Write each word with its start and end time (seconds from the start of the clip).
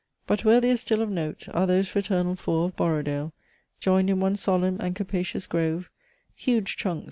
"But 0.25 0.43
worthier 0.43 0.77
still 0.77 1.03
of 1.03 1.11
note 1.11 1.47
Are 1.53 1.67
those 1.67 1.87
fraternal 1.89 2.33
Four 2.35 2.65
of 2.65 2.75
Borrowdale, 2.75 3.33
Joined 3.79 4.09
in 4.09 4.19
one 4.19 4.35
solemn 4.35 4.79
and 4.79 4.95
capacious 4.95 5.45
grove; 5.45 5.91
Huge 6.33 6.75
trunks! 6.75 6.99